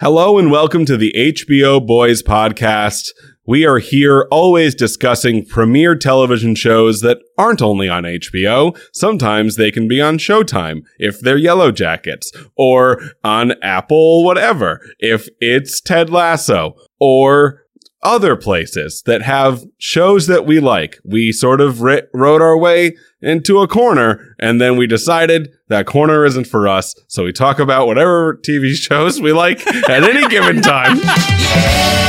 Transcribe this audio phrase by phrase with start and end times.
[0.00, 3.08] Hello and welcome to the HBO Boys podcast.
[3.44, 8.78] We are here always discussing premiere television shows that aren't only on HBO.
[8.92, 15.28] Sometimes they can be on Showtime if they're Yellow Jackets or on Apple whatever if
[15.40, 17.64] it's Ted Lasso or
[18.02, 20.98] other places that have shows that we like.
[21.04, 25.86] We sort of ri- wrote our way into a corner and then we decided that
[25.86, 26.94] corner isn't for us.
[27.08, 30.98] So we talk about whatever TV shows we like at any given time.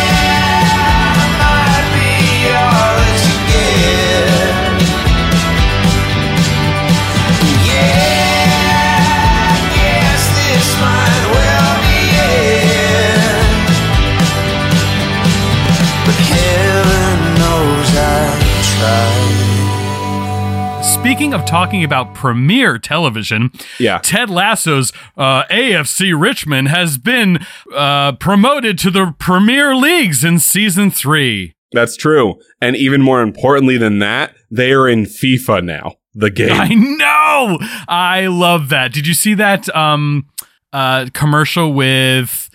[21.09, 23.97] Speaking of talking about premier television, Yeah.
[23.97, 27.39] Ted Lasso's uh, AFC Richmond has been
[27.73, 31.55] uh, promoted to the Premier Leagues in season three.
[31.71, 32.35] That's true.
[32.61, 35.95] And even more importantly than that, they are in FIFA now.
[36.13, 36.51] The game.
[36.51, 37.57] I know.
[37.87, 38.93] I love that.
[38.93, 40.27] Did you see that um,
[40.73, 42.51] uh, commercial with?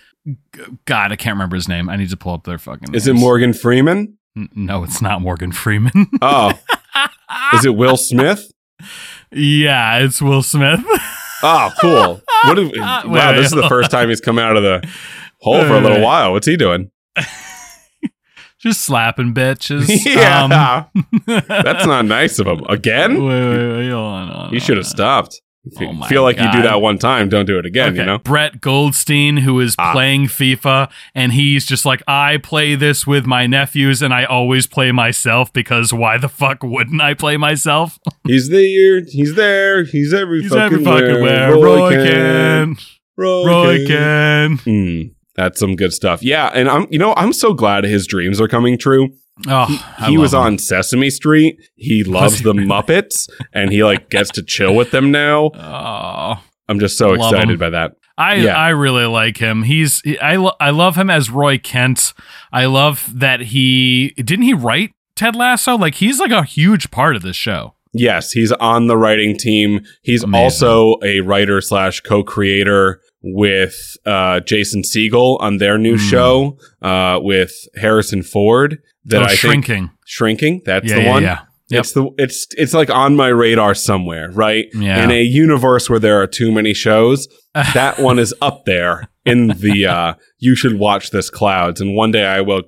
[0.85, 1.89] God, I can't remember his name.
[1.89, 2.95] I need to pull up their fucking.
[2.95, 3.15] Is it.
[3.15, 4.17] Morgan Freeman?
[4.37, 6.07] N- No, it's not Morgan Freeman.
[6.21, 6.53] Oh.
[7.53, 8.51] Is it Will Smith?
[9.31, 10.79] yeah, it's Will Smith.
[11.43, 12.21] Oh, cool.
[12.45, 13.69] What do- ah, wow, Wait, this is the wait.
[13.69, 14.87] first time he's come out of the
[15.41, 16.03] hole for a little Wait.
[16.03, 16.31] while.
[16.33, 16.91] What's he doing?
[18.59, 19.87] Just slapping bitches.
[20.05, 20.43] Yeah.
[20.43, 20.89] Um,
[21.47, 22.63] That's not nice of him.
[22.67, 23.23] Again?
[23.23, 23.89] wait, wait.
[23.89, 25.39] Hold on, hold on, You should have stopped.
[25.65, 27.99] If you Oh feel like you do that one time, don't do it again, Okay,
[27.99, 28.19] you know?
[28.19, 29.91] Brett Goldstein, who is Ah.
[29.93, 34.67] playing FIFA, and he's just like, I play this with my nephews, and I always
[34.67, 37.97] play myself because why the fuck wouldn't I play myself?
[38.27, 39.01] He's there.
[39.07, 39.83] He's there.
[39.85, 41.55] He's every He's fucking every fucking where.
[41.57, 41.63] where.
[41.65, 42.77] Roy can.
[43.17, 44.57] Roy, Roy can.
[44.57, 44.57] can.
[44.57, 45.01] Hmm.
[45.35, 46.23] That's some good stuff.
[46.23, 49.09] Yeah, and I'm you know, I'm so glad his dreams are coming true.
[49.47, 49.65] Oh,
[49.99, 50.39] He, he was him.
[50.39, 51.57] on Sesame Street.
[51.75, 52.65] He loves the really?
[52.67, 55.51] Muppets and he like gets to chill with them now.
[55.55, 56.41] Oh.
[56.67, 57.57] I'm just so excited him.
[57.59, 57.91] by that.
[58.17, 58.55] I Yeah.
[58.57, 59.63] I really like him.
[59.63, 62.13] He's he- I lo- I love him as Roy Kent.
[62.51, 65.77] I love that he didn't he write Ted Lasso?
[65.77, 67.75] Like he's like a huge part of this show.
[67.93, 69.81] Yes, he's on the writing team.
[70.01, 70.43] He's Amazing.
[70.43, 76.09] also a writer slash co-creator with uh, Jason Segel on their new Mm.
[76.09, 78.77] show uh, with Harrison Ford.
[79.05, 79.91] That oh, I think shrinking.
[80.05, 80.61] shrinking.
[80.65, 81.23] That's yeah, the yeah, one.
[81.23, 81.39] yeah.
[81.69, 81.79] Yep.
[81.79, 84.67] It's the it's it's like on my radar somewhere, right?
[84.75, 85.03] Yeah.
[85.03, 89.47] In a universe where there are too many shows, that one is up there in
[89.47, 92.61] the uh you should watch this clouds and one day I will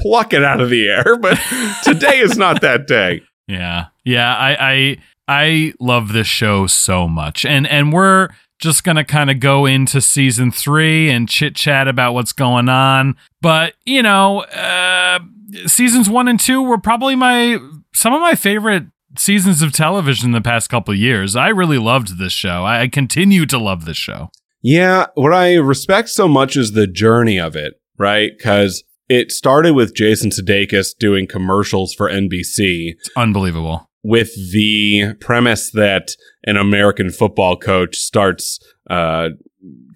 [0.00, 1.36] pluck it out of the air, but
[1.82, 3.22] today is not that day.
[3.48, 3.86] Yeah.
[4.04, 7.44] Yeah, I I I love this show so much.
[7.44, 8.28] And and we're
[8.64, 13.14] just going to kind of go into season 3 and chit-chat about what's going on.
[13.40, 15.20] But, you know, uh
[15.66, 17.58] seasons 1 and 2 were probably my
[17.92, 18.84] some of my favorite
[19.16, 21.36] seasons of television in the past couple of years.
[21.36, 22.64] I really loved this show.
[22.64, 24.30] I continue to love this show.
[24.62, 28.32] Yeah, what I respect so much is the journey of it, right?
[28.42, 32.94] Cuz it started with Jason Sudeikis doing commercials for NBC.
[32.98, 33.90] It's unbelievable.
[34.04, 36.12] With the premise that
[36.44, 39.30] an American football coach starts uh,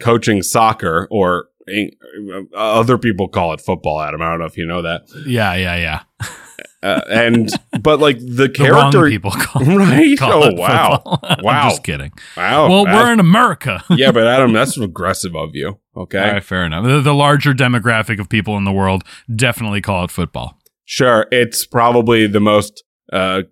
[0.01, 4.01] coaching soccer, or uh, other people call it football.
[4.01, 5.03] Adam, I don't know if you know that.
[5.27, 6.03] Yeah, yeah, yeah.
[6.83, 7.51] Uh, and
[7.83, 9.77] but like the The character, people call, it.
[9.77, 10.19] right?
[10.19, 11.03] call oh wow.
[11.05, 11.19] Wow.
[11.65, 12.13] I'm just kidding.
[12.37, 12.69] wow.
[12.69, 13.83] well, we're in America.
[13.91, 15.79] yeah, but Adam, that's aggressive of you.
[15.97, 16.85] Okay, All right, fair enough.
[16.85, 19.03] The, the larger demographic of people in the world
[19.35, 20.57] definitely call it football.
[20.85, 21.27] sure.
[21.33, 23.43] It's probably the most uh,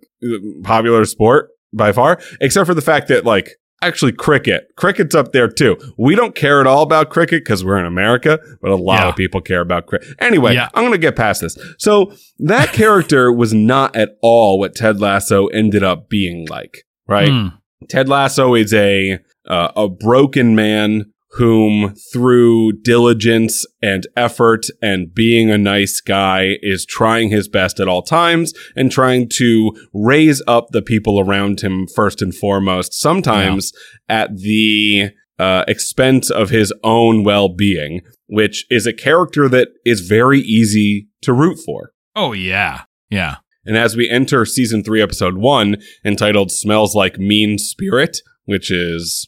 [0.63, 3.51] popular sport by far, except for the fact that like
[3.83, 5.77] actually cricket, cricket's up there too.
[5.97, 9.09] We don't care at all about cricket because we're in America, but a lot Yeah.
[9.09, 10.07] of people care about cricket.
[10.19, 10.69] Anyway, Yeah.
[10.73, 11.57] I'm gonna get past this.
[11.77, 17.29] So that character was not at all what Ted Lasso ended up being like, right?
[17.29, 17.47] Hmm.
[17.87, 21.05] Ted Lasso is a uh, a broken man
[21.37, 27.87] whom through diligence and effort and being a nice guy is trying his best at
[27.87, 33.71] all times and trying to raise up the people around him first and foremost sometimes
[34.09, 40.39] at the uh, expense of his own well-being which is a character that is very
[40.39, 41.91] easy to root for.
[42.15, 42.83] Oh yeah.
[43.09, 43.37] Yeah.
[43.65, 49.27] And as we enter season three, episode one, entitled Smells Like Mean Spirit, which is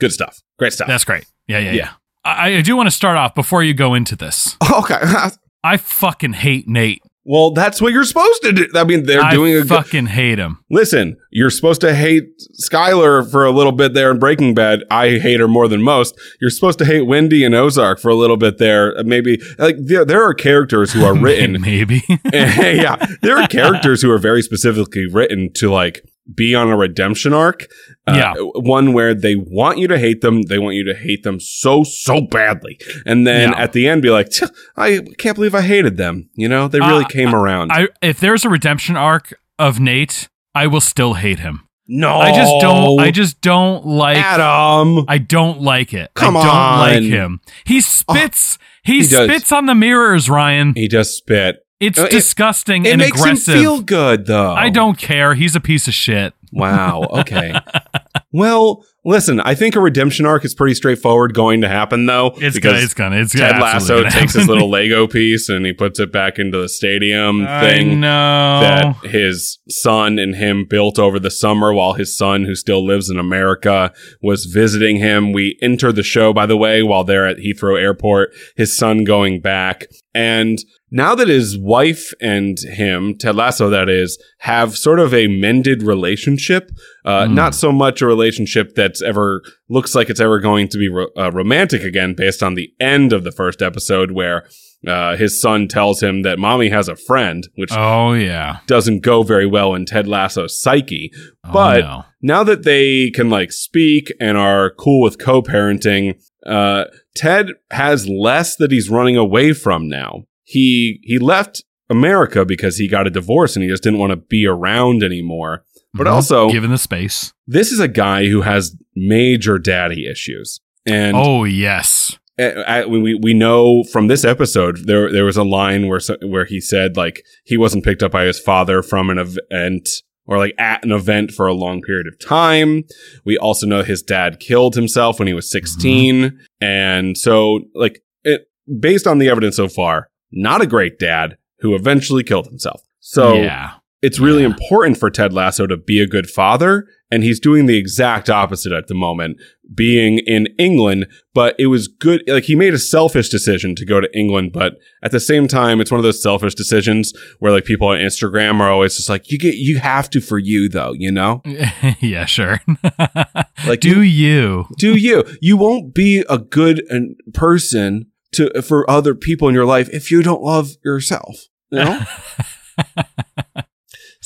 [0.00, 0.40] good stuff.
[0.58, 0.88] Great stuff.
[0.88, 1.26] That's great.
[1.48, 1.74] Yeah, yeah, Yeah.
[1.74, 1.90] yeah.
[2.24, 4.56] I, I do want to start off before you go into this.
[4.72, 5.00] okay.
[5.64, 7.02] I fucking hate Nate.
[7.24, 8.66] well, that's what you're supposed to do.
[8.74, 10.58] I mean, they're I doing a fucking hate him.
[10.70, 12.24] Listen, you're supposed to hate
[12.62, 14.84] Skylar for a little bit there in Breaking Bad.
[14.92, 16.14] I hate her more than most.
[16.40, 18.94] You're supposed to hate Wendy and Ozark for a little bit there.
[19.04, 22.02] Maybe like there, there are characters who are written maybe.
[22.32, 26.02] yeah, there are characters who are very specifically written to like
[26.34, 27.66] be on a redemption arc.
[28.06, 28.34] Uh, Yeah.
[28.54, 31.84] one where they want you to hate them, they want you to hate them so
[31.84, 33.58] so badly, and then Yeah.
[33.58, 34.28] at the end be like,
[34.76, 36.28] I can't believe I hated them.
[36.34, 37.70] You know, they really Uh, came around.
[37.72, 41.62] I if there's a redemption arc of Nate, I will still hate him.
[41.88, 43.00] no, I just don't.
[43.00, 44.16] I just don't like.
[44.18, 45.04] Adam.
[45.08, 46.10] I don't like it.
[46.14, 46.78] Come I don't on.
[46.80, 47.40] like him.
[47.64, 48.58] He spits.
[48.82, 50.74] he, he spits on the mirrors, Ryan.
[50.74, 51.56] he just spit.
[51.80, 53.54] It's Uh, it- disgusting It and makes aggressive.
[53.54, 54.52] him feel good though.
[54.54, 55.34] I don't care.
[55.34, 56.32] He's a piece of shit.
[56.52, 57.06] Wow.
[57.10, 57.52] Okay.
[58.32, 59.40] well, listen.
[59.40, 62.34] I think a redemption arc is pretty straightforward going to happen though.
[62.36, 62.78] It's gonna.
[62.78, 63.16] It's gonna.
[63.16, 66.58] It's Ted Lasso gonna takes his little Lego piece and he puts it back into
[66.60, 68.60] the stadium I thing know.
[68.60, 73.08] that his son and him built over the summer while his son, who still lives
[73.08, 75.32] in America, was visiting him.
[75.32, 79.40] We enter the show, by the way, while they're at Heathrow Airport, his son going
[79.40, 79.86] back.
[80.14, 80.58] And
[80.90, 85.82] now that his wife and him, Ted Lasso, that is, have sort of a mended
[85.82, 86.70] relationship,
[87.04, 87.34] uh, Mm.
[87.34, 91.08] not so much a relationship that's ever looks like it's ever going to be ro-
[91.16, 94.46] uh, romantic again, based on the end of the first episode where
[94.86, 98.58] uh, his son tells him that mommy has a friend, which oh yeah.
[98.66, 101.10] doesn't go very well in Ted Lasso's psyche.
[101.44, 102.04] Oh, But- no.
[102.22, 106.84] Now that they can like speak and are cool with co-parenting, uh,
[107.14, 110.24] Ted has less that he's running away from now.
[110.42, 114.16] He he left America because he got a divorce and he just didn't want to
[114.16, 115.62] be around anymore.
[115.96, 116.12] But Mhm.
[116.12, 117.32] also, given the space.
[117.46, 120.60] this is a guy who has major daddy issues.
[120.86, 122.16] And oh yes.
[122.38, 126.60] I- we we know from this episode there there was a line where where he
[126.60, 129.88] said like he wasn't picked up by his father from an event
[130.26, 132.84] or like at an event for a long period of time.
[133.24, 138.42] We also know his dad killed himself when he was 16 and so like it,
[138.80, 142.82] based on the evidence so far, not a great dad who eventually killed himself.
[143.00, 143.70] So yeah.
[144.02, 144.48] It's really Yeah.
[144.48, 148.72] important for Ted Lasso to be a good father, and he's doing the exact opposite
[148.72, 149.36] at the moment,
[149.74, 151.06] being in England.
[151.34, 152.22] But it was good.
[152.26, 155.80] Like he made a selfish decision to go to England, but at the same time,
[155.80, 159.30] it's one of those selfish decisions where like people on Instagram are always just like,
[159.30, 161.42] you get, you have to for you though, you know,
[162.00, 162.24] yeah.
[162.26, 162.60] Sure.
[163.66, 164.66] like Do you, you?
[164.78, 165.24] do you?
[165.40, 167.00] You won't be a good uh,
[167.32, 171.46] person to for other people in your life if you don't love yourself.
[171.70, 172.00] You know.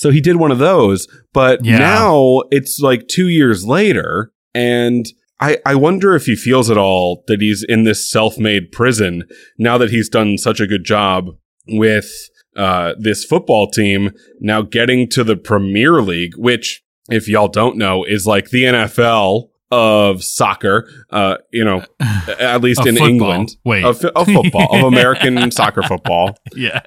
[0.01, 1.77] So he did one of those, but Yeah.
[1.77, 5.05] now it's like two years later, and
[5.43, 9.25] I, I wonder if he feels at all that he's in this self-made prison
[9.59, 11.27] now that he's done such a good job
[11.69, 12.11] with
[12.57, 18.03] uh, this football team now getting to the Premier League, which, if y'all don't know,
[18.03, 20.89] is like the NFL of soccer.
[21.11, 21.85] Uh, you know,
[22.39, 23.09] at least in football.
[23.09, 23.85] England, Wait.
[23.85, 26.39] of, of football, of American soccer football.
[26.57, 26.81] yeah.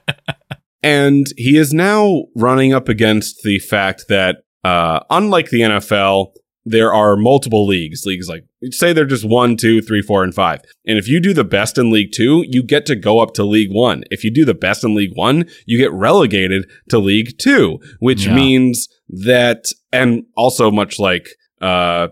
[0.83, 6.33] And he is now running up against the fact that, uh, unlike the NFL,
[6.65, 8.05] there are multiple leagues.
[8.05, 10.61] Leagues like, say they're just one, two, three, four, and five.
[10.85, 13.43] And if you do the best in League Two, you get to go up to
[13.43, 14.03] League One.
[14.11, 18.25] If you do the best in League One, you get relegated to League Two, which
[18.27, 18.35] Yeah.
[18.35, 21.29] means that, and also much like,
[21.61, 22.07] uh,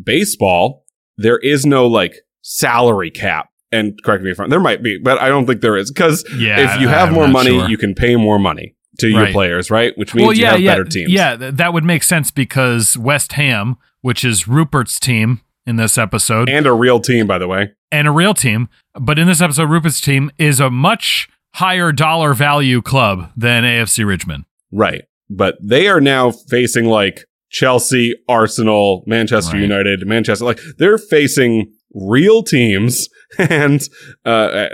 [0.00, 0.84] baseball,
[1.16, 3.48] there is no like salary cap.
[3.72, 4.50] And correct me if I'm, wrong.
[4.50, 6.74] there might be, but I don't think there is because Yeah.
[6.74, 7.68] if you have I'm more money, sure.
[7.68, 9.32] you can pay more money to your Right.
[9.32, 9.96] players, right?
[9.96, 11.10] Which means well, you have yeah, better teams.
[11.10, 15.96] Yeah, th- that would make sense because West Ham, which is Rupert's team in this
[15.96, 17.70] episode, and, And a real team, by the way.
[17.90, 18.68] And a real team,
[19.00, 24.04] but in this episode, Rupert's team is a much higher dollar value club than AFC
[24.04, 24.44] Richmond.
[24.70, 25.02] Right.
[25.30, 29.62] But they are now facing like Chelsea, Arsenal, Manchester Right.
[29.62, 30.44] United, Manchester.
[30.44, 33.08] Like they're facing real teams
[33.38, 33.88] and
[34.24, 34.68] uh,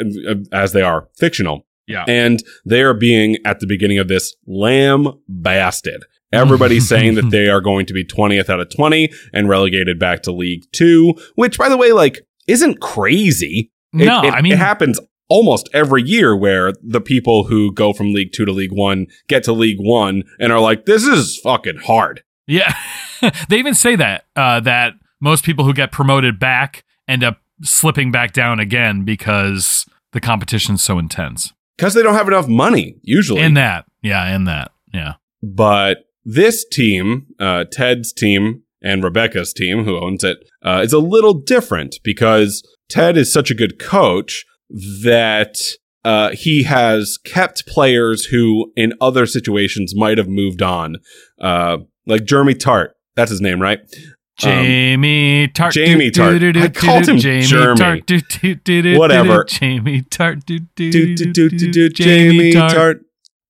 [0.52, 1.66] as they are fictional.
[1.86, 2.04] Yeah.
[2.06, 6.04] And they are being at the beginning of this lambasted.
[6.32, 10.22] Everybody's saying that they are going to be 20th out of 20 and relegated back
[10.24, 13.72] to League Two, which by the way, like isn't crazy.
[13.94, 17.94] It- no, it, I mean, it happens almost every year where the people who go
[17.94, 21.40] from League Two to League One get to League One and are like, "This is
[21.42, 22.74] fucking hard." yeah.
[23.48, 28.12] they even say that uh, that most people who get promoted back end up slipping
[28.12, 31.52] back down again because the competition's so intense.
[31.76, 33.40] Because they don't have enough money, usually.
[33.40, 35.14] In that, yeah, in that, yeah.
[35.42, 40.98] but this team, uh, Ted's team and Rebecca's team, who owns it, uh, is a
[40.98, 44.44] little different because Ted is such a good coach
[45.02, 45.56] that
[46.04, 50.96] uh, he has kept players who, in other situations, might have moved on,
[51.40, 52.90] uh, like Jeremy Tartt.
[53.16, 53.80] That's his name, right?
[54.38, 55.72] Jamie Tartt.
[55.72, 56.56] Jamie Tartt.
[56.56, 58.96] I called him Jamie Tartt.
[58.98, 59.44] Whatever.
[59.44, 60.46] Jamie Tartt.
[61.94, 63.00] Jamie Tartt.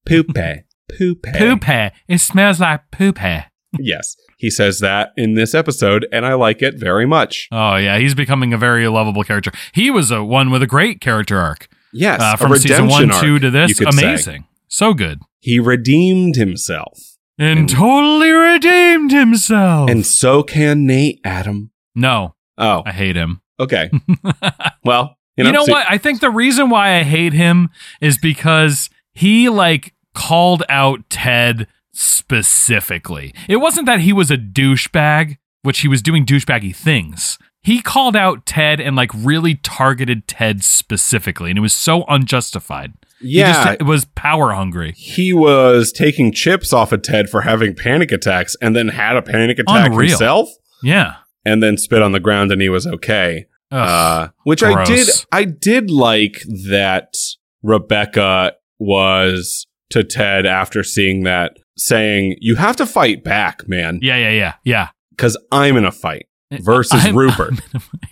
[0.08, 0.64] Poupe.
[0.90, 1.32] Poupe.
[1.38, 1.92] Poop hair.
[2.08, 3.50] It smells like poop hair.
[3.78, 4.16] Yes.
[4.38, 7.48] He says that in this episode, and I like it very much.
[7.52, 9.50] Oh yeah, he's becoming a very lovable character.
[9.72, 12.20] He was a one with a great character arc Yes.
[12.22, 13.76] uh, from season one, two to this.
[13.78, 14.06] could say.
[14.06, 16.98] Amazing, so good, He redeemed himself.
[17.38, 19.88] And And- totally redeemed himself.
[19.90, 21.70] And so can Nate, Adam.
[21.94, 23.40] no, Oh, I hate him.
[23.60, 23.90] okay.
[24.84, 25.86] well, you You know, know, see- what?
[25.88, 31.68] I think the reason why I hate him is because he like called out Ted
[31.92, 33.32] specifically.
[33.48, 37.38] It wasn't that he was a douchebag, which he was doing douchebaggy things.
[37.62, 42.92] He called out Ted and like really targeted Ted specifically, and it was so unjustified.
[43.20, 44.92] He Yeah, just was power hungry.
[44.96, 49.22] he was taking chips off of Ted for having panic attacks and then had a
[49.22, 50.08] panic attack Unreal.
[50.10, 50.48] himself
[50.82, 51.14] Yeah.
[51.44, 53.46] and then spit on the ground and he was okay.
[53.70, 53.78] Ugh.
[53.88, 55.08] Uh, which I did.
[55.32, 57.14] I did like that
[57.62, 64.16] Rebecca was to Ted after seeing that saying, you have to fight back, man, yeah,
[64.16, 64.88] yeah, yeah, yeah.
[65.10, 67.54] because I'm in a fight versus I'm- Rupert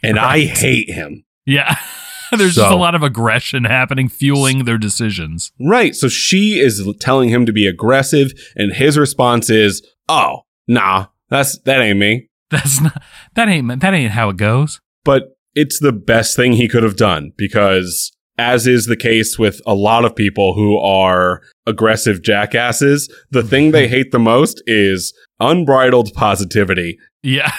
[0.03, 1.25] and I hate him.
[1.47, 1.77] Yeah.
[2.37, 5.53] There's just a lot of aggression happening, fueling their decisions.
[5.61, 5.95] Right.
[5.95, 11.59] So she is telling him to be aggressive, and his response is, "Oh, nah, that's
[11.61, 13.03] that ain't me." That's not
[13.35, 14.81] that ain't that ain't how it goes.
[15.05, 19.61] But it's the best thing he could have done because, as is the case with
[19.67, 25.13] a lot of people who are aggressive jackasses, the thing they hate the most is
[25.41, 27.53] unbridled positivity, Yeah.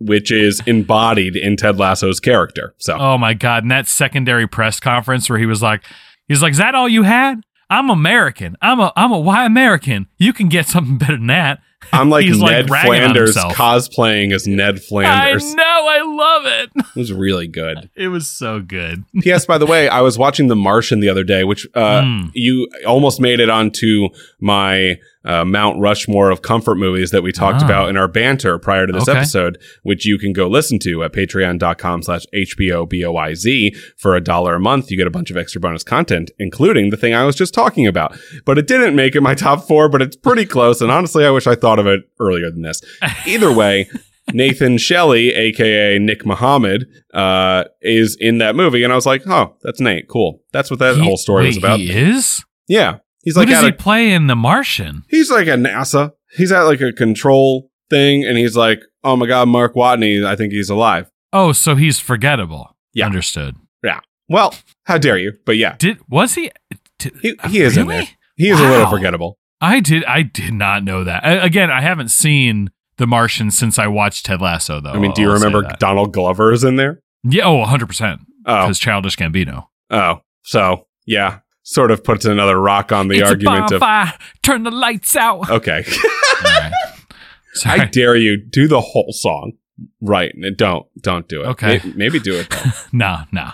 [0.00, 2.74] Which is embodied in Ted Lasso's character.
[2.78, 3.62] So Oh my god!
[3.64, 5.84] And that secondary press conference where he was like,
[6.28, 7.42] he's like, "Is that all you had?
[7.68, 8.56] I'm American.
[8.60, 10.08] I'm a I'm a white American.
[10.18, 11.60] You can get something better than that."
[11.94, 15.42] I'm like He's, Ned on Flanders cosplaying as Ned Flanders.
[15.44, 15.64] I know.
[15.64, 16.70] I love it.
[16.76, 17.88] It was really good.
[17.96, 19.04] It was so good.
[19.22, 19.46] P.S.
[19.46, 22.30] By the way, I was watching The Martian the other day, which uh, Mm.
[22.34, 24.08] you almost made it onto
[24.40, 27.66] my uh, Mount Rushmore of comfort movies that we talked Ah.
[27.66, 29.18] about in our banter prior to this Okay.
[29.18, 34.60] episode, which you can go listen to at patreon.com slash HBOBOYZ for a dollar a
[34.60, 34.90] month.
[34.90, 37.86] You get a bunch of extra bonus content, including the thing I was just talking
[37.86, 38.18] about.
[38.44, 40.80] But it didn't make it my top four, but it's pretty close.
[40.80, 42.80] And honestly, I wish I thought of it earlier than this.
[43.26, 43.88] Either way,
[44.32, 49.56] Nathan Shelley, aka Nick Mohammed, uh, is in that movie, and I was like, "Oh,
[49.62, 50.06] that's Nate.
[50.08, 50.40] Cool.
[50.52, 52.44] That's what that He- whole story was about." He is.
[52.68, 55.04] Yeah, he's like does he a, play in The Martian?
[55.08, 56.12] he's like at NASA.
[56.36, 60.24] He's at like a control thing, and he's like, "Oh my God, Mark Watney.
[60.24, 62.76] I think he's alive." Oh, so he's forgettable.
[62.92, 63.06] Yeah.
[63.06, 63.56] Understood.
[63.84, 64.00] Yeah.
[64.28, 65.32] Well, how dare you?
[65.44, 66.50] But yeah, Did was he?
[66.98, 68.04] Did, he, he is in there.
[68.36, 69.38] He is a little forgettable.
[69.60, 70.04] I did.
[70.06, 71.24] I did not know that.
[71.24, 74.92] I, again, I haven't seen The Martian since I watched Ted Lasso, though.
[74.92, 75.62] I mean, do you I'll remember.
[75.78, 77.00] Donald Glover is in there?
[77.24, 77.44] Yeah.
[77.44, 78.20] Oh, 100 percent.
[78.46, 79.66] Oh, Because Childish Gambino.
[79.90, 84.18] oh, so yeah, sort of puts another rock on the it's argument a of.
[84.42, 85.48] Turn the lights out.
[85.50, 85.84] okay.
[86.44, 86.72] Right.
[87.64, 89.52] I dare you do the whole song.
[90.00, 90.32] Right.
[90.34, 91.46] and Don't don't do it.
[91.48, 91.80] Okay.
[91.84, 92.70] May- Maybe do it though.
[92.92, 93.48] no, no.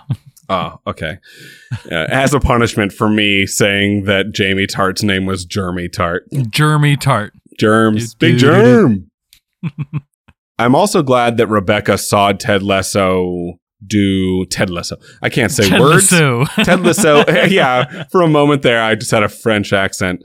[0.48, 1.18] oh, okay.
[1.90, 6.20] Uh, as a punishment for me saying that Jamie Tartt's name was Jeremy Tartt.
[6.50, 7.30] Jeremy Tartt.
[7.58, 8.14] Germs.
[8.14, 9.10] Do- Big do- do- germ.
[10.58, 14.96] I'm also glad that Rebecca saw Ted Lasso do Ted Lasso.
[15.22, 16.10] I can't say Ted words.
[16.12, 16.44] Lasso.
[16.64, 17.24] Ted Lasso.
[17.48, 20.22] yeah, for a moment there, I just had a French accent.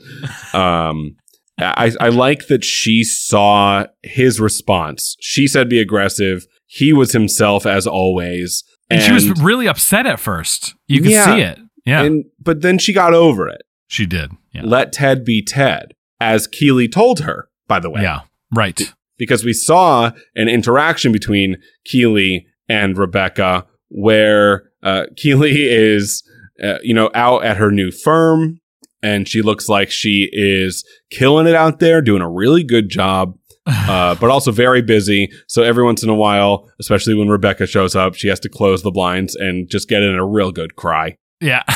[0.53, 1.15] Um,
[1.59, 5.15] I, I like that she saw his response.
[5.19, 6.45] She said be aggressive.
[6.65, 8.63] He was himself as always.
[8.89, 10.73] and she was really upset at first.
[10.87, 11.25] You could Yeah.
[11.35, 11.59] see it.
[11.85, 13.61] Yeah, and but then she got over it.
[13.87, 14.31] she did.
[14.53, 14.61] Yeah.
[14.65, 18.01] Let Ted be Ted, as Keeley told her, by the way.
[18.03, 18.21] Yeah.
[18.53, 18.93] Right.
[19.17, 26.23] because we saw an interaction between Keeley and Rebecca where uh, Keeley is,
[26.63, 28.59] uh, you know, out at her new firm
[29.03, 33.35] and she looks like she is killing it out there, doing a really good job,
[33.65, 35.29] uh, but also very busy.
[35.47, 38.83] So every once in a while, especially when Rebecca shows up, she has to close
[38.83, 41.17] the blinds and just get in a real good cry.
[41.39, 41.63] yeah.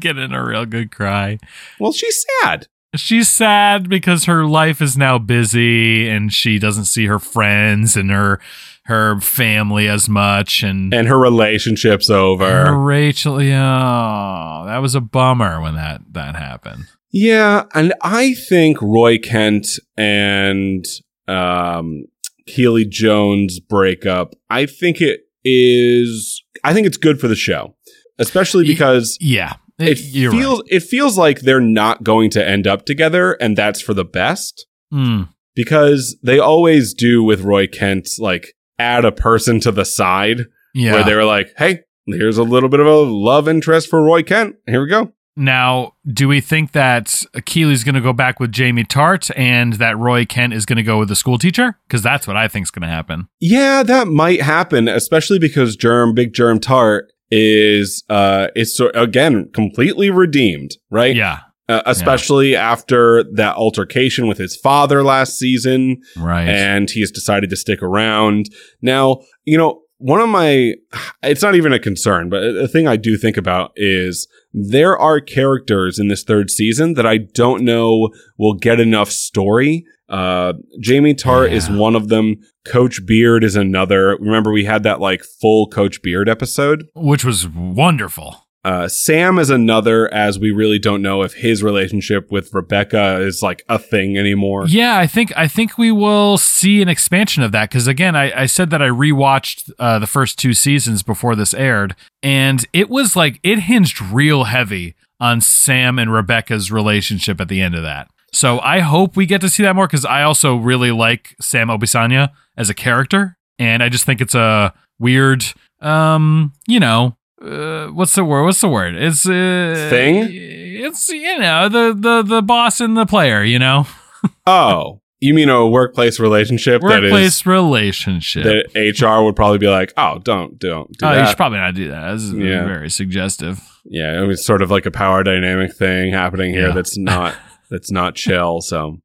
[0.00, 1.38] Get in a real good cry.
[1.78, 2.66] Well, she's sad.
[2.96, 8.10] she's sad because her life is now busy and she doesn't see her friends and
[8.10, 8.40] her
[8.86, 12.76] her family as much and and her relationship's over.
[12.76, 13.42] Rachel.
[13.42, 16.86] Yeah, that was a bummer when that that happened.
[17.10, 20.84] Yeah, and I think Roy Kent and
[21.26, 22.04] um
[22.46, 27.74] Keeley Jones breakup, I think it is I think it's good for the show.
[28.18, 32.86] Especially because Yeah, it you're feels it feels like they're not going to end up
[32.86, 34.66] together and that's for the best.
[34.94, 40.46] Mm, because they always do with Roy Kent like add a person to the side
[40.74, 40.92] yeah.
[40.92, 44.22] where they were like, "Hey, here's a little bit of a love interest for Roy
[44.22, 44.56] Kent.
[44.66, 48.84] Here we go." Now, do we think that Keeley's going to go back with Jamie
[48.84, 51.78] Tartt and that Roy Kent is going to go with the school teacher?
[51.86, 53.28] Because that's what I think is going to happen.
[53.38, 59.50] Yeah, that might happen, especially because Germ, Big Germ Tartt is uh is so, again
[59.52, 61.14] completely redeemed, right?
[61.14, 66.48] Yeah, Uh, especially after that altercation with his father last season, right.
[66.48, 68.48] and he has decided to stick around.
[68.82, 70.74] Now, you know, one of my
[71.22, 75.20] it's not even a concern, but a thing I do think about is there are
[75.20, 79.84] characters in this third season that I don't know will get enough story.
[80.08, 82.36] Uh, Jamie Tartt is one of them.
[82.64, 84.16] Coach Beard is another.
[84.20, 86.84] Remember, we had that like full Coach Beard episode.
[86.94, 88.45] Which was wonderful.
[88.66, 93.40] Uh, Sam is another, as we really don't know if his relationship with Rebecca is
[93.40, 94.66] like a thing anymore.
[94.66, 98.42] Yeah, I think I think we will see an expansion of that because again, I,
[98.42, 101.94] I said that I rewatched uh, the first two seasons before this aired,
[102.24, 107.60] and it was like it hinged real heavy on Sam and Rebecca's relationship at the
[107.60, 108.10] end of that.
[108.32, 111.68] So I hope we get to see that more because I also really like Sam
[111.68, 115.44] Obisanya as a character, and I just think it's a weird,
[115.80, 117.16] um, you know.
[117.40, 118.44] Uh, what's the word?
[118.44, 118.94] What's the word?
[118.96, 120.28] It's uh, Thing?
[120.30, 123.42] It's you know the the the boss and the player.
[123.44, 123.86] You know,
[124.46, 128.44] Oh, you mean a workplace relationship that is workplace relationship.
[128.44, 131.74] that HR would probably be like, "Oh, don't, don't do oh, you should probably not
[131.74, 132.12] do that.
[132.12, 132.64] This is Yeah.
[132.64, 133.60] very suggestive.
[133.84, 136.74] yeah, it was sort of like a power dynamic thing happening here Yeah.
[136.74, 137.34] that's not
[137.70, 138.60] that's not chill.
[138.62, 138.98] So,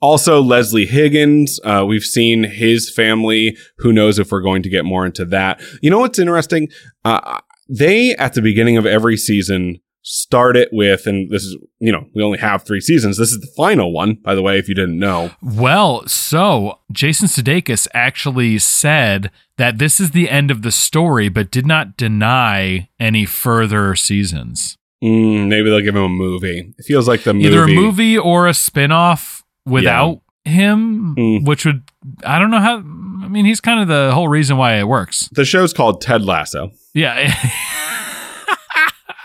[0.00, 3.56] also Leslie Higgins, uh, we've seen his family.
[3.78, 5.60] Who knows if we're going to get more into that?
[5.80, 6.68] You know what's interesting?
[7.04, 11.92] Uh, they at the beginning of every season start it with, and this is you
[11.92, 13.16] know we only have three seasons.
[13.16, 15.30] This is the final one, by the way, if you didn't know.
[15.42, 21.50] Well, so Jason Sudeikis actually said that this is the end of the story, but
[21.50, 24.76] did not deny any further seasons.
[25.02, 26.74] Mm, maybe they'll give him a movie.
[26.78, 27.48] It feels like the movie.
[27.48, 31.44] Either a movie or a spin-off without him, Mm.
[31.46, 31.82] which would
[32.24, 35.28] I don't know how I mean he's kind of the whole reason why it works.
[35.32, 36.72] The show's called Ted Lasso.
[36.94, 37.32] Yeah.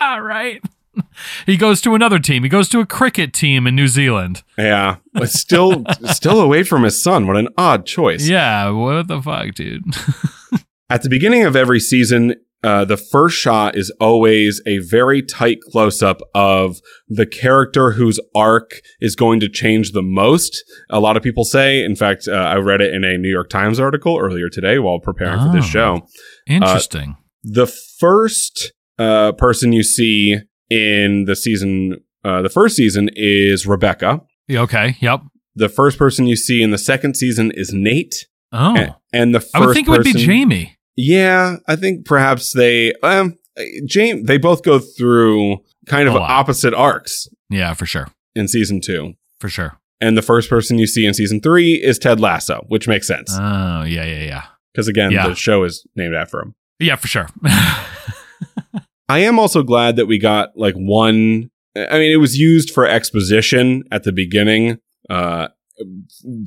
[0.00, 0.62] right.
[1.46, 2.42] He goes to another team.
[2.42, 4.42] He goes to a cricket team in New Zealand.
[4.56, 7.26] Yeah, but still, still away from his son.
[7.26, 8.26] What an odd choice.
[8.28, 9.84] Yeah, what the fuck, dude?
[10.90, 15.58] At the beginning of every season, uh, the first shot is always a very tight
[15.70, 20.62] close up of the character whose arc is going to change the most.
[20.90, 23.48] A lot of people say, in fact, uh, I read it in a New York
[23.48, 25.68] Times article earlier today while preparing for this Oh.
[25.68, 26.06] show.
[26.48, 27.16] Interesting.
[27.44, 30.36] The first uh, person you see
[30.70, 34.20] in the season, uh, the first season is Rebecca.
[34.50, 34.96] Okay.
[35.00, 35.20] Yep.
[35.54, 38.26] The first person you see in the second season is Nate.
[38.52, 38.76] Oh.
[38.76, 40.77] A- And the first I would think it would be Jamie.
[41.00, 43.38] Yeah, I think perhaps they um
[43.86, 48.08] James they both go through kind of opposite arcs Yeah, for sure.
[48.34, 49.14] in season 2.
[49.38, 49.78] For sure.
[50.00, 53.30] And the first person you see in season 3 is Ted Lasso, which makes sense
[53.32, 54.42] Oh, yeah, yeah, yeah.
[54.72, 55.28] because again yeah.
[55.28, 56.54] the show is named after him.
[56.80, 57.28] Yeah, for sure.
[59.08, 62.86] I am also glad that we got like one I mean it was used for
[62.86, 65.48] exposition at the beginning uh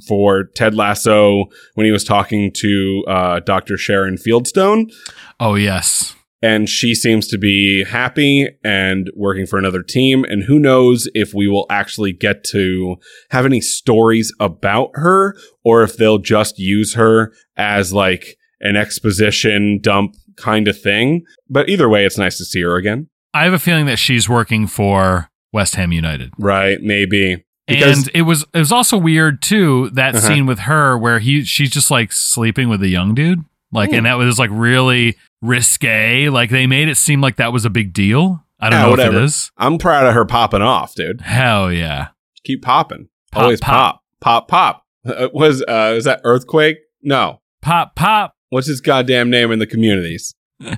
[0.07, 3.77] for Ted Lasso when he was talking to uh, Dr.
[3.77, 4.91] Sharon Fieldstone.
[5.39, 6.15] oh, yes.
[6.41, 10.23] and she seems to be happy and working for another team.
[10.23, 12.95] And who knows if we will actually get to
[13.29, 19.79] have any stories about her or if they'll just use her as like an exposition
[19.81, 21.23] dump kind of thing.
[21.49, 23.07] But either way, it's nice to see her again.
[23.33, 26.33] I have a feeling that she's working for West Ham United.
[26.39, 26.81] Right.
[26.81, 27.45] Maybe.
[27.67, 30.27] Because- and it was it was also weird too that Uh-huh.
[30.27, 33.97] scene with her where he she's just like sleeping with a young dude like Hmm.
[33.97, 37.69] and that was like really risque like they made it seem like that was a
[37.69, 39.17] big deal i don't Yeah, know whatever.
[39.17, 41.21] if it is I'm proud of her popping off, dude.
[41.21, 42.09] hell yeah
[42.43, 43.07] Keep popping.
[43.31, 44.01] Pop, Always pop.
[44.19, 44.47] pop.
[44.47, 44.83] Pop, pop.
[45.05, 46.77] Uh, was, uh, is that Earthquake?
[47.03, 47.41] No.
[47.61, 50.33] pop pop What's his goddamn name in the communities?
[50.61, 50.75] Is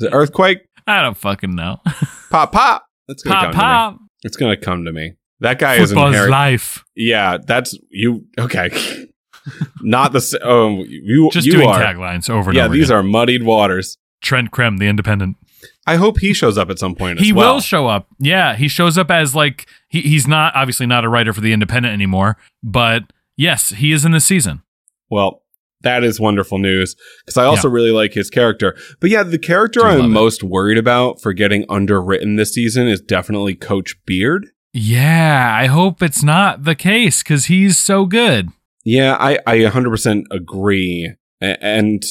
[0.00, 0.58] it Earthquake?
[0.86, 1.80] i don't fucking know
[2.30, 2.86] Pop, pop.
[3.08, 3.60] That's gonna pop come to me.
[3.60, 5.14] pop It's gonna come to me.
[5.40, 6.30] That guy is inherent.
[6.30, 8.26] life Yeah, that's you.
[8.38, 8.70] Okay.
[9.80, 12.74] not the s- oh you Just you doing are taglines over and yeah over.
[12.74, 12.98] these again.
[12.98, 13.96] are muddied waters.
[14.20, 15.36] Trent Crimm, the Independent.
[15.86, 17.20] I hope he shows up at some point.
[17.20, 17.54] As He well.
[17.54, 18.06] will show up.
[18.18, 21.52] Yeah, he shows up as like he, he's not obviously not a writer for the
[21.54, 23.04] Independent anymore, but
[23.36, 24.62] yes, he is in this season.
[25.08, 25.42] Well,
[25.82, 28.76] that is wonderful news because I also really like his character.
[29.00, 30.08] But yeah, the character I'm it.
[30.08, 34.48] most worried about for getting underwritten this season is definitely Coach Beard.
[34.72, 38.48] Yeah, I hope it's not the case because he's so good.
[38.84, 41.14] Yeah, I, I 100% agree.
[41.40, 42.02] And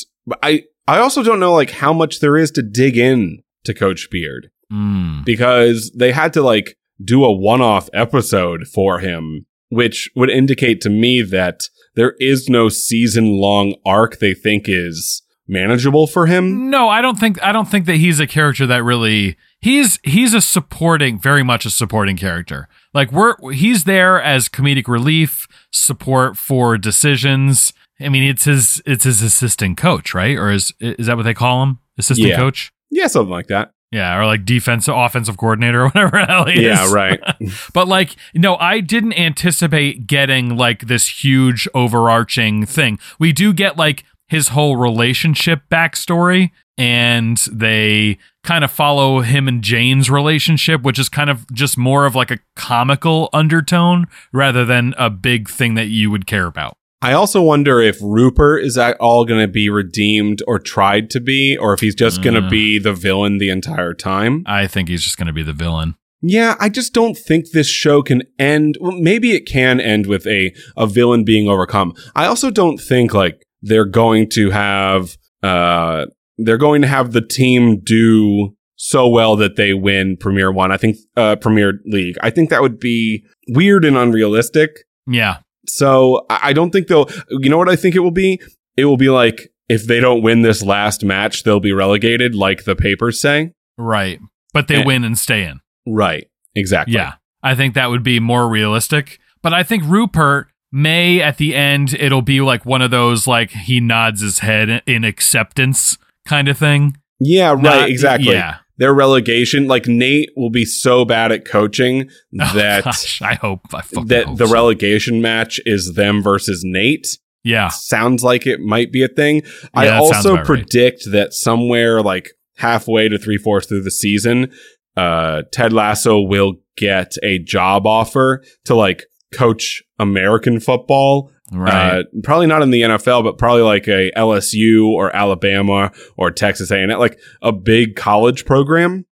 [0.44, 4.10] I, I also don't know like how much there is to dig in to Coach
[4.12, 5.26] Beard Mm.
[5.26, 10.92] because they had to like do a one-off episode for him, which would indicate to
[10.92, 11.62] me that
[11.96, 16.70] there is no season-long arc they think is manageable for him.
[16.70, 20.34] No, I don't think I don't think that he's a character that really he's he's
[20.34, 22.68] a supporting, very much a supporting character.
[22.94, 27.74] Like we're he's there as comedic relief, support for decisions.
[28.00, 30.38] I mean, it's his it's his assistant coach, right?
[30.38, 31.80] Or is is that what they call him?
[31.98, 32.38] Assistant Yeah.
[32.38, 32.72] coach?
[32.90, 33.72] Yeah, something like that.
[33.92, 37.20] Yeah, or like defensive offensive coordinator or whatever the hell he Yeah, right.
[37.74, 43.00] But like, no, I didn't anticipate getting like this huge overarching thing.
[43.20, 49.62] We do get like his whole relationship backstory, and they kind of follow him and
[49.64, 54.94] Jane's relationship, which is kind of just more of like a comical undertone rather than
[54.98, 56.76] a big thing that you would care about.
[57.02, 61.22] I also wonder if Rupert is at all going to be redeemed or tried to
[61.22, 62.50] be, or if he's just going to Uh.
[62.50, 64.44] be the villain the entire time.
[64.46, 65.96] I think he's just going to be the villain.
[66.22, 68.78] Yeah, I just don't think this show can end.
[68.82, 71.94] Well, maybe it can end with a a villain being overcome.
[72.16, 76.08] I also don't think like they're going to have uh
[76.44, 80.72] they're going to have the team do so well that they win Premier One.
[80.72, 82.16] I think uh Premier League.
[82.22, 84.86] I think that would be weird and unrealistic.
[85.08, 85.38] Yeah.
[85.68, 87.08] So I don't think they'll.
[87.30, 88.42] You know what I think it will be?
[88.78, 92.64] It will be like if they don't win this last match, they'll be relegated, like
[92.64, 93.52] the papers say.
[93.78, 94.20] Right.
[94.54, 94.86] But they Eh.
[94.86, 95.60] win and stay in.
[95.86, 96.28] Right.
[96.56, 96.96] Exactly.
[96.96, 97.14] Yeah.
[97.44, 99.20] I think that would be more realistic.
[99.44, 103.52] But I think Rupert may at the end it'll be like one of those like
[103.52, 105.98] he nods his head in acceptance
[106.30, 106.96] kind of thing.
[107.20, 107.52] Yeah.
[107.52, 107.62] Right.
[107.62, 108.32] Not- exactly.
[108.34, 108.58] Yeah.
[108.78, 112.10] Their relegation, like Nate, will be so bad at coaching
[112.42, 114.54] Oh, that gosh, I hope I that hope the so.
[114.54, 117.08] relegation match is them versus Nate.
[117.44, 117.68] Yeah.
[117.70, 119.44] Sounds like it might be a thing.
[119.74, 120.46] I Yeah, sounds also about right.
[120.46, 124.50] predict that somewhere like halfway to three fourths through the season,
[124.96, 131.32] uh, Ted Lasso will get a job offer to like coach American football.
[131.52, 132.00] Right.
[132.00, 136.72] Uh, probably not in the NFL, but probably like a LSU or Alabama or Texas
[136.72, 139.06] A&M, like a big college program.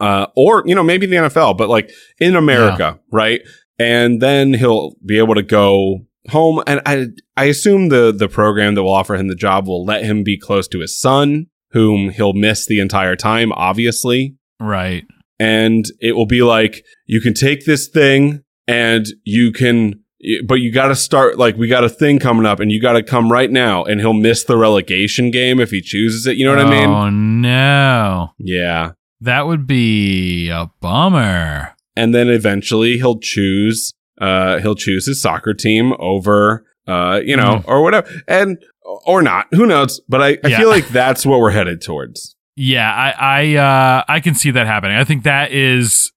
[0.00, 3.40] Uh, or, you know, maybe the NFL, but like in America, right?
[3.78, 6.62] And then he'll be able to go home.
[6.66, 10.04] And I, I assume the, the program that will offer him the job will let
[10.04, 15.04] him be close to his son, whom he'll miss the entire time, obviously right.
[15.38, 20.02] and it will be like you can take this thing and you can
[20.46, 22.92] but you got to start like we got a thing coming up and you got
[22.92, 26.44] to come right now and he'll miss the relegation game if he chooses it you
[26.44, 28.28] know what i mean Oh no.
[28.38, 31.74] yeah That would be a bummer.
[31.96, 37.62] and then eventually he'll choose uh he'll choose his soccer team over uh you know
[37.66, 38.62] or whatever and
[39.06, 40.58] or not who knows but i, I Yeah.
[40.58, 44.68] feel like that's what we're headed towards Yeah, I I uh I can see that
[44.68, 44.96] happening.
[44.96, 46.12] I think that is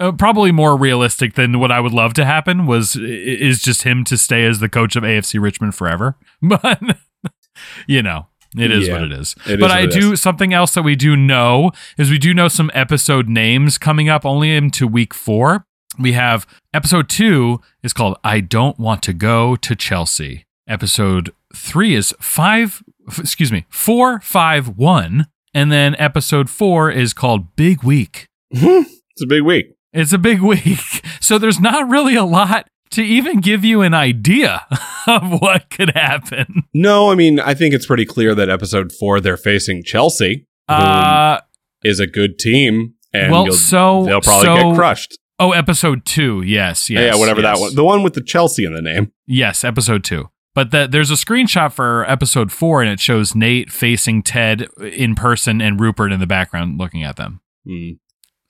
[0.00, 4.04] uh, probably more realistic than what I would love to happen was is just him
[4.04, 6.16] to stay as the coach of AFC Richmond forever.
[6.42, 6.80] But
[7.88, 9.34] you know, it is Yeah, what it is.
[9.46, 10.22] it but is I do is.
[10.22, 14.24] something else that we do know is we do know some episode names coming up
[14.24, 15.64] only into week 4.
[15.98, 20.44] We have episode 2 is called I don't want to go to Chelsea.
[20.68, 27.82] Episode 3 is 5 f- excuse me, 451 and then episode 4 is called Big
[27.82, 28.26] Week.
[28.50, 31.02] it's a big week It's a big week.
[31.20, 34.64] So there's not really a lot to even give you an idea
[35.06, 36.62] of what could happen.
[36.72, 40.74] no i mean i think it's pretty clear that episode four they're facing chelsea who
[40.74, 41.40] Uh
[41.84, 46.42] is a good team and well, so they'll probably so- get crushed Oh, episode two.
[46.42, 47.14] Yes, yes.
[47.14, 47.56] yeah, whatever yes.
[47.58, 47.74] that one.
[47.76, 49.12] The one with the Chelsea in the name.
[49.24, 50.30] Yes, episode two.
[50.52, 55.14] But the, there's a screenshot for episode four, and it shows Nate facing Ted in
[55.14, 57.40] person and Rupert in the background looking at them.
[57.64, 57.90] Hmm.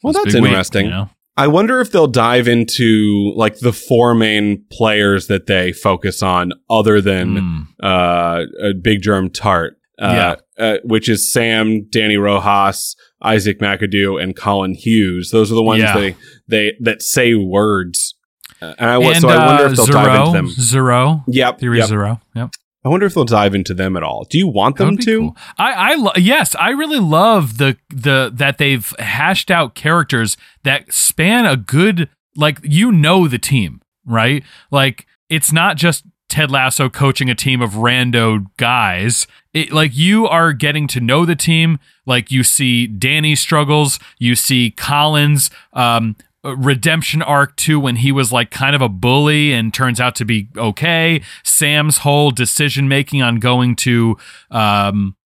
[0.03, 0.85] Well, It's that's big week, interesting.
[0.87, 1.11] you know?
[1.39, 6.53] I wonder if they'll dive into like the four main players that they focus on,
[6.69, 7.67] other than Mm.
[7.83, 9.71] uh, a Big Germ Tartt,
[10.01, 15.31] uh, uh, which is Sam, Danny Rojas, Isaac McAdoo, and Colin Hughes.
[15.31, 15.95] Those are the ones Yeah.
[15.95, 16.17] they
[16.49, 18.15] they that say words.
[18.61, 20.49] Uh, and I, and so I wonder uh, if they'll Zero, dive into them.
[20.49, 21.61] Zero, Yep.
[21.61, 21.87] Theory yep.
[21.89, 22.21] Zero.
[22.35, 22.51] Yep.
[22.89, 24.25] I wonder if they'll dive into them at all.
[24.25, 25.19] Do you want them to?
[25.19, 25.37] cool.
[25.59, 30.91] I, I lo- yes, I really love the the that they've hashed out characters that
[30.91, 36.89] span a good like you know the team right like it's not just Ted Lasso
[36.89, 39.27] coaching a team of rando guys.
[39.53, 41.79] It, like you are getting to know the team.
[42.07, 48.33] Like you see Danny struggles, you see Collins um, redemption arc too when he was
[48.33, 51.21] like kind of a bully and turns out to be okay.
[51.45, 54.17] Sam's whole decision making on going to
[54.51, 55.17] um,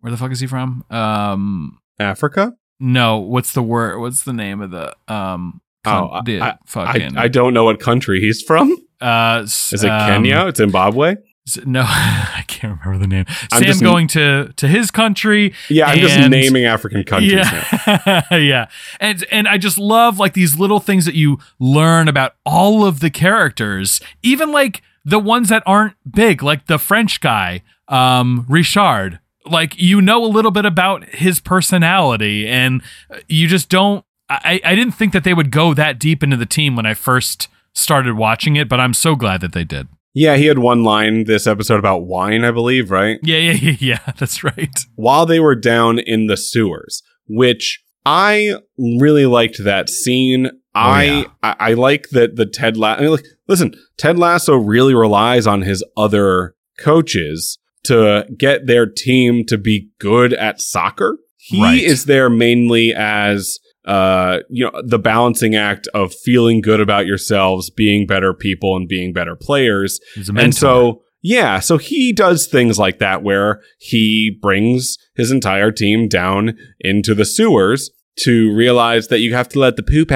[0.00, 0.84] where the fuck is he from?
[0.90, 2.54] Um, Africa?
[2.78, 3.98] no, what's the word?
[4.00, 5.60] What's the name of the um?
[5.86, 8.76] Oh, con- the I- I, fucking I don't know what country he's from.
[9.00, 10.46] uh, Is it um, Kenya?
[10.48, 11.16] It's zimbabwe?
[11.64, 13.24] No, I can't remember the name.
[13.52, 15.54] I'm Sam going to to his country.
[15.68, 18.22] Yeah, I'm just naming African countries now.
[18.30, 18.66] Yeah, yeah,
[19.00, 23.00] and and I just love like these little things that you learn about all of
[23.00, 29.20] the characters, even like the ones that aren't big, like the French guy, um, Richard.
[29.46, 32.82] Like you know a little bit about his personality, and
[33.26, 34.04] you just don't.
[34.28, 36.92] I I didn't think that they would go that deep into the team when I
[36.94, 39.88] first started watching it, but I'm so glad that they did.
[40.12, 43.18] Yeah, he had one line this episode about wine, I believe, right?
[43.22, 44.12] Yeah, yeah, yeah, yeah.
[44.18, 44.76] That's right.
[44.96, 50.46] While they were down in the sewers, which I really liked that scene.
[50.46, 51.24] Oh, I, yeah.
[51.42, 53.02] I I like that the Ted Lasso.
[53.02, 53.18] I mean,
[53.48, 59.88] listen, Ted Lasso really relies on his other coaches to get their team to be
[59.98, 61.18] good at soccer.
[61.36, 61.82] He Right.
[61.82, 67.70] is there mainly as uh you know the balancing act of feeling good about yourselves,
[67.70, 70.00] being better people and being better players.
[70.44, 76.08] And so, yeah, so he does things like that where he brings his entire team
[76.08, 77.90] down into the sewers
[78.20, 80.10] to realize that you have to let the poop,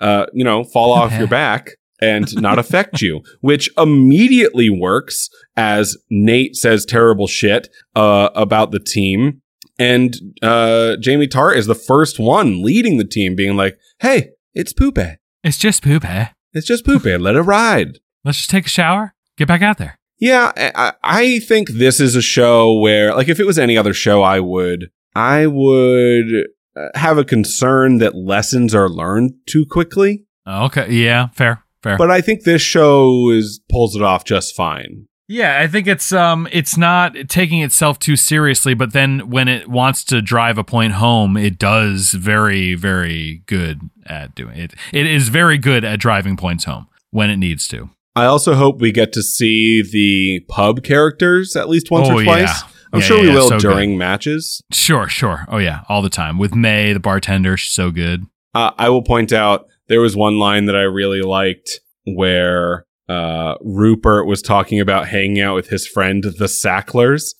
[0.00, 5.96] uh, you know, fall off your back and not affect you, which immediately works as
[6.10, 9.40] Nate says terrible shit uh, about the team.
[9.78, 14.72] And uh, Jamie Tartt is the first one leading the team, being like, hey, it's
[14.72, 14.98] poop.
[15.42, 16.28] it's just poop, eh?
[16.52, 17.04] It's just poop.
[17.04, 17.98] Let it ride.
[18.24, 19.98] Let's just take a shower, get back out there.
[20.18, 23.92] Yeah, I, I think this is a show where, like, if it was any other
[23.92, 30.24] show, I would, I would uh, have a concern that lessons are learned too quickly.
[30.46, 31.98] Okay, yeah, fair, fair.
[31.98, 35.08] But I think this show is pulls it off just fine.
[35.26, 39.68] Yeah, I think it's um, it's not taking itself too seriously, but then when it
[39.68, 44.74] wants to drive a point home, it does very, very good at doing it.
[44.92, 47.88] It is very good at driving points home when it needs to.
[48.14, 52.22] I also hope we get to see the pub characters at least once Oh, or
[52.22, 52.44] yeah.
[52.44, 52.62] twice.
[52.92, 54.60] I'm Yeah, sure we will so during matches.
[54.72, 55.46] Sure, sure.
[55.48, 57.56] Oh yeah, all the time with Mae, the bartender.
[57.56, 58.24] She's so good.
[58.54, 63.54] Uh, I will point out there was one line that I really liked where uh,
[63.60, 67.34] Rupert was talking about hanging out with his friend, the Sacklers.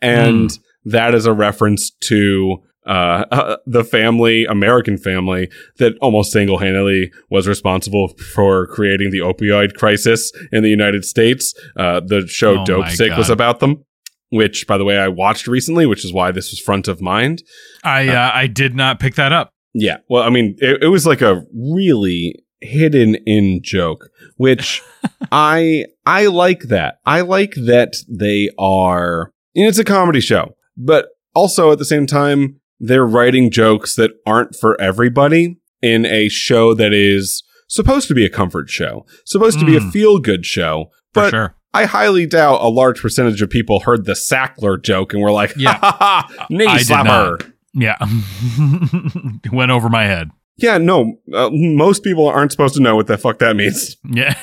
[0.00, 0.50] And
[0.84, 7.12] that is a reference to uh, uh, the family, American family, that almost single handedly
[7.30, 11.54] was responsible for creating the opioid crisis in the United States.
[11.76, 13.84] Uh, the show Oh Dope Sick was about them.
[14.32, 17.42] Which, by the way, I watched recently, which is why this was front of mind.
[17.82, 19.50] I uh, I did not pick that up.
[19.74, 19.96] Yeah.
[20.08, 24.82] Well, I mean, it, it was like a really hidden in joke, which
[25.32, 26.96] I I like that.
[27.06, 29.32] I like that they are.
[29.54, 34.12] Know, it's a comedy show, but also at the same time, they're writing jokes that
[34.26, 39.58] aren't for everybody in a show that is supposed to be a comfort show, supposed
[39.60, 39.90] to be a Mm.
[39.92, 40.90] feel good show.
[41.14, 41.54] For But sure.
[41.72, 45.52] I highly doubt a large percentage of people heard the Sackler joke and were like,
[45.56, 45.74] Yeah.
[45.74, 47.52] ha ha ha, knee I slapper.
[47.74, 47.96] Yeah,
[49.52, 50.30] went over my head.
[50.60, 53.96] Yeah, no, uh, most people aren't supposed to know what the fuck that means.
[54.04, 54.36] Yeah.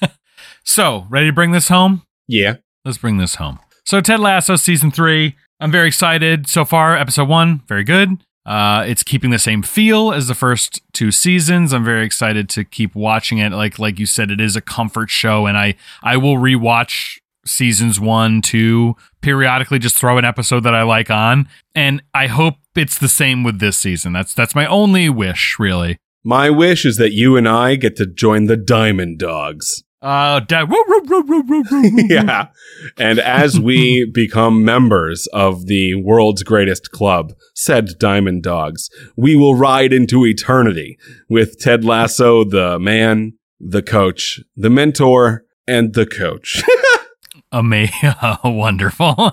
[0.64, 2.02] so, ready to bring this home?
[2.28, 2.56] Yeah.
[2.84, 3.58] Let's bring this home.
[3.84, 5.36] So, Ted Lasso season three.
[5.58, 6.96] I'm very excited so far.
[6.96, 8.18] Episode one, very good.
[8.46, 11.72] Uh, it's keeping the same feel as the first two seasons.
[11.72, 13.50] I'm very excited to keep watching it.
[13.52, 17.98] Like like you said, it is a comfort show, and I I will rewatch seasons
[17.98, 19.80] one, two periodically.
[19.80, 23.58] Just throw an episode that I like on, and I hope it's the same with
[23.58, 24.12] this season.
[24.12, 25.98] That's that's my only wish, really.
[26.24, 29.84] My wish is that you and I get to join the Diamond Dogs.
[30.02, 31.90] Uh, da- woo, woo, woo, woo, woo, woo.
[32.08, 32.48] yeah.
[32.96, 39.54] And as we become members of the world's greatest club, said Diamond Dogs, we will
[39.54, 46.62] ride into eternity with Ted Lasso, the man, the coach, the mentor, and the coach.
[47.52, 49.30] Amazing, wonderful.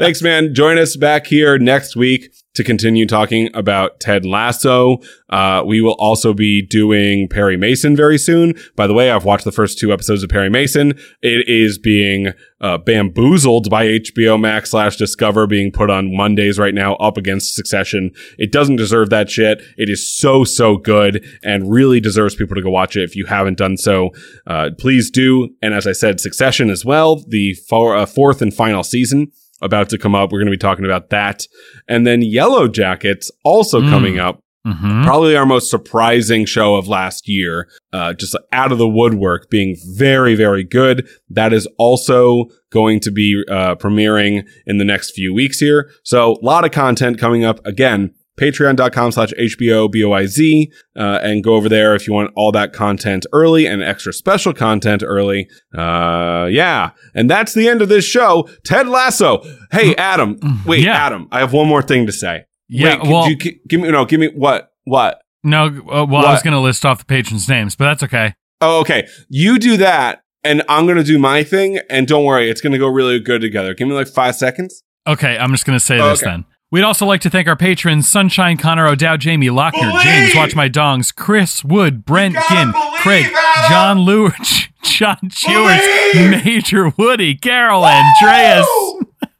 [0.00, 0.54] Thanks, man.
[0.54, 4.96] Join us back here next week to continue talking about Ted Lasso.
[5.28, 8.54] Uh, we will also be doing Perry Mason very soon.
[8.76, 10.98] By the way, I've watched the first two episodes of Perry Mason.
[11.20, 12.32] It is being
[12.62, 17.54] uh, bamboozled by HBO Max slash Discover, being put on Mondays right now up against
[17.54, 18.10] Succession.
[18.38, 19.62] It doesn't deserve that shit.
[19.76, 23.02] It is so, so good and really deserves people to go watch it.
[23.02, 24.12] If you haven't done so,
[24.46, 25.50] uh, please do.
[25.60, 29.30] And as I said, Succession as well, the uh, fourth and final season
[29.62, 30.32] about to come up.
[30.32, 31.46] We're going to be talking about that.
[31.88, 33.90] And then Yellowjackets also Mm.
[33.90, 34.40] coming up.
[34.66, 35.04] Mhm.
[35.04, 37.66] Probably our most surprising show of last year.
[37.94, 41.08] Uh, just out of the woodwork being very, very good.
[41.30, 45.90] That is also going to be, uh, premiering in the next few weeks here.
[46.04, 48.10] So a lot of content coming up again.
[48.40, 53.26] Patreon.com slash HBO BOIZ, uh, and go over there if you want all that content
[53.32, 55.48] early and extra special content early.
[55.76, 56.90] Uh, yeah.
[57.14, 58.48] And that's the end of this show.
[58.64, 59.42] Ted Lasso.
[59.70, 60.38] Hey, Adam.
[60.66, 60.94] Wait, Yeah.
[60.96, 62.44] Adam, I have one more thing to say.
[62.68, 64.72] Yeah, Wait, well- you give me no, give me what?
[64.84, 65.20] What?
[65.42, 68.34] No, uh, well, I was going to list off the patrons' names, but that's okay.
[68.60, 69.08] Oh, okay.
[69.28, 72.88] You do that, and I'm gonna do my thing, and don't worry, it's gonna go
[72.88, 73.72] really good together.
[73.74, 74.82] Give me like five seconds.
[75.06, 76.30] Okay, I'm just going to say Oh, this okay.
[76.32, 76.44] then.
[76.72, 80.02] We'd also like to thank our patrons Sunshine, Connor, O'Dow, Jamie, Lockner, Believe!
[80.04, 83.68] James, Watch My Dongs, Chris, Wood, Brent, gotta Ginn, Craig, Adam!
[83.70, 85.80] John Lewis, John Chewers,
[86.14, 88.66] Major Woody, Carol, Andreas.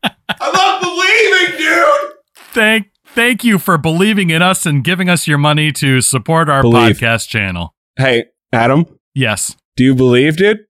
[0.03, 2.13] I love believing, dude.
[2.53, 6.63] Thank, thank you for believing in us and giving us your money to support our
[6.63, 6.97] Believe.
[6.97, 7.75] podcast channel.
[7.97, 10.61] Hey, Adam, Yes, do you believe, dude?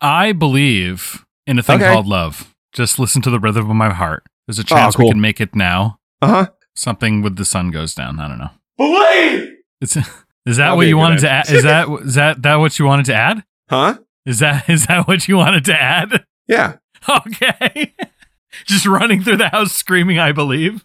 [0.00, 1.92] I believe in a thing Okay.
[1.92, 2.54] called love.
[2.72, 4.24] Just listen to the rhythm of my heart.
[4.46, 5.06] There's a chance Oh, cool.
[5.06, 5.98] we can make it now.
[6.20, 6.46] Uh huh.
[6.74, 8.18] Something with the sun goes down.
[8.20, 8.50] I don't know.
[8.78, 9.56] Believe.
[9.80, 11.50] It's is that That'll what you wanted to add?
[11.50, 13.44] Is that is that that what you wanted to add?
[13.68, 13.98] Huh?
[14.26, 16.24] Is that is that what you wanted to add?
[16.48, 16.76] Yeah.
[17.08, 17.92] Okay.
[18.64, 20.84] Just running through the house screaming, I believe.